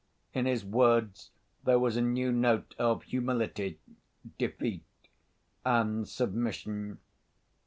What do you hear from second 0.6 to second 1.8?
words there